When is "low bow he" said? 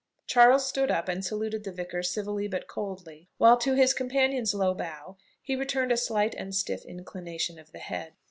4.51-5.55